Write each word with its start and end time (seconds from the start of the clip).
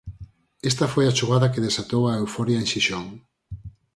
Esta 0.71 0.85
foi 0.93 1.05
a 1.07 1.15
xogada 1.19 1.51
que 1.53 1.63
desatou 1.67 2.03
a 2.07 2.17
euforia 2.21 2.59
en 2.61 2.67
Xixón. 2.71 3.05